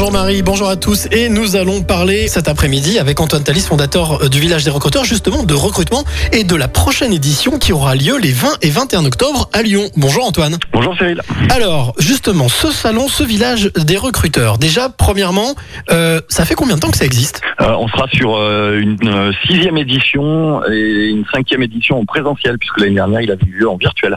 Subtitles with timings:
[0.00, 4.24] Bonjour Marie, bonjour à tous et nous allons parler cet après-midi avec Antoine Talis, fondateur
[4.24, 7.94] euh, du Village des recruteurs, justement de recrutement et de la prochaine édition qui aura
[7.94, 9.82] lieu les 20 et 21 octobre à Lyon.
[9.98, 10.56] Bonjour Antoine.
[10.72, 11.20] Bonjour Cyril.
[11.50, 15.54] Alors justement, ce salon, ce Village des recruteurs, déjà premièrement,
[15.90, 17.42] euh, ça fait combien de temps que ça existe?
[17.60, 22.80] Euh, on sera sur euh, une sixième édition et une cinquième édition en présentiel puisque
[22.80, 24.16] l'année dernière il a eu lieu en virtuel.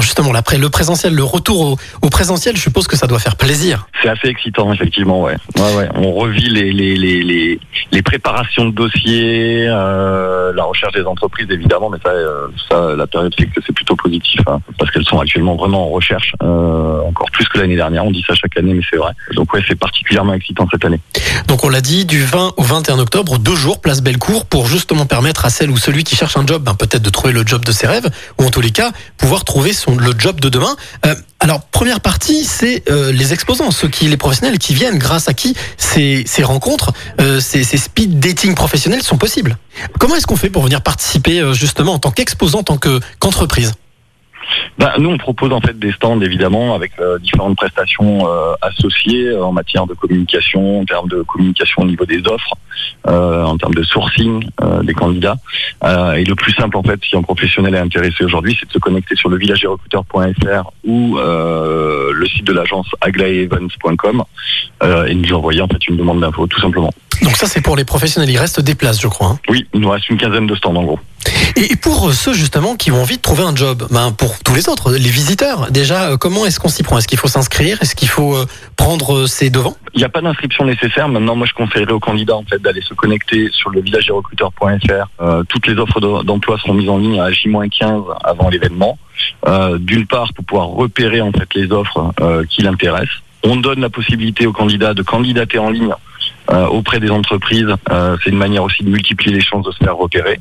[0.00, 3.18] Alors justement, après le présentiel, le retour au, au présentiel, je suppose que ça doit
[3.18, 3.86] faire plaisir.
[4.02, 5.36] C'est assez excitant effectivement, ouais.
[5.58, 5.88] ouais, ouais.
[5.94, 7.60] On revit les, les, les, les,
[7.92, 13.06] les préparations de dossiers, euh, la recherche des entreprises évidemment, mais ça, euh, ça la
[13.06, 17.02] période fait que c'est plutôt positif hein, parce qu'elles sont actuellement vraiment en recherche, euh,
[17.02, 18.02] encore plus que l'année dernière.
[18.02, 19.12] On dit ça chaque année, mais c'est vrai.
[19.34, 21.00] Donc ouais, c'est particulièrement excitant cette année.
[21.46, 25.04] Donc on l'a dit, du 20 au 21 octobre, deux jours, place Bellecour, pour justement
[25.04, 27.66] permettre à celle ou celui qui cherche un job, ben, peut-être de trouver le job
[27.66, 30.76] de ses rêves, ou en tous les cas, pouvoir trouver son, le job de demain.
[31.06, 35.28] Euh, alors, première partie, c'est euh, les exposants, ceux qui, les professionnels qui viennent, grâce
[35.28, 39.56] à qui ces, ces rencontres, euh, ces, ces speed dating professionnels sont possibles.
[39.98, 43.72] Comment est-ce qu'on fait pour venir participer justement en tant qu'exposant, en tant que- qu'entreprise?
[44.80, 49.28] Ben, nous, on propose en fait des stands évidemment avec euh, différentes prestations euh, associées
[49.28, 52.54] euh, en matière de communication, en termes de communication au niveau des offres,
[53.06, 55.36] euh, en termes de sourcing euh, des candidats.
[56.16, 58.78] Et le plus simple en fait, si un professionnel est intéressé aujourd'hui, c'est de se
[58.78, 64.24] connecter sur le villagerecruteur.fr ou le site de l'agence aglaevents.com
[64.82, 66.90] et nous envoyer en fait une demande d'info tout simplement.
[67.22, 68.30] Donc ça, c'est pour les professionnels.
[68.30, 69.28] Il reste des places, je crois.
[69.28, 69.38] hein.
[69.48, 70.98] Oui, il nous reste une quinzaine de stands en gros.
[71.56, 74.54] Et pour euh, ceux justement qui ont envie de trouver un job, ben pour tous
[74.54, 76.96] les autres, les visiteurs, déjà, euh, comment est-ce qu'on s'y prend?
[76.98, 77.76] Est-ce qu'il faut s'inscrire?
[77.82, 78.46] Est-ce qu'il faut euh,
[78.76, 79.76] prendre ses devants?
[79.94, 81.08] Il n'y a pas d'inscription nécessaire.
[81.08, 85.08] Maintenant, moi, je conseillerais aux candidats en fait d'aller se connecter sur le villagerecruteur.fr.
[85.20, 88.98] Euh, toutes les offres de- d'emploi seront mises en ligne à J-15 avant l'événement.
[89.46, 93.18] Euh, D'une part, pour pouvoir repérer en fait les offres euh, qui l'intéressent.
[93.42, 95.92] On donne la possibilité aux candidats de candidater en ligne
[96.48, 97.74] auprès des entreprises.
[97.90, 100.40] Euh, C'est une manière aussi de multiplier les chances de se faire repérer.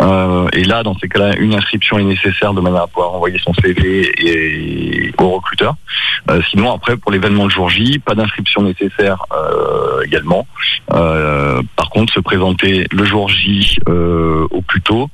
[0.00, 3.38] Euh, et là, dans ces cas-là, une inscription est nécessaire de manière à pouvoir envoyer
[3.38, 5.74] son CV et, au recruteur.
[6.30, 10.46] Euh, sinon, après, pour l'événement de jour J, pas d'inscription nécessaire euh, également.
[10.92, 15.10] Euh, par contre, se présenter le jour J euh, au plus tôt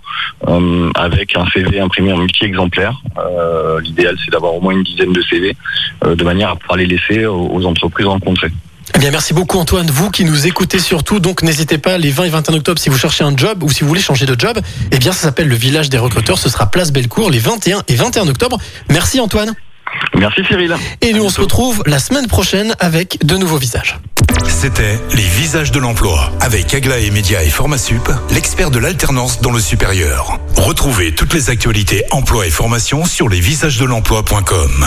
[0.48, 3.00] euh, avec un CV imprimé en multi-exemplaires.
[3.18, 5.56] Euh, L'idéal, c'est d'avoir au moins une dizaine de CV
[6.04, 8.52] euh, de manière à pouvoir les laisser aux entreprises rencontrées.
[8.96, 11.20] Eh bien, merci beaucoup Antoine, vous qui nous écoutez surtout.
[11.20, 13.82] Donc, n'hésitez pas, les 20 et 21 octobre, si vous cherchez un job ou si
[13.82, 14.58] vous voulez changer de job,
[14.90, 16.38] eh bien, ça s'appelle le Village des recruteurs.
[16.38, 18.56] Ce sera Place Bellecour les 21 et 21 octobre.
[18.88, 19.52] Merci Antoine.
[20.14, 20.74] Merci Cyril.
[21.02, 23.98] Et nous, on se retrouve la semaine prochaine avec de nouveaux visages.
[24.48, 29.60] C'était les visages de l'emploi avec Aglaé Média et Formasup, l'expert de l'alternance dans le
[29.60, 30.38] supérieur.
[30.56, 34.86] Retrouvez toutes les actualités emploi et formation sur lesvisagesdelemploi.com.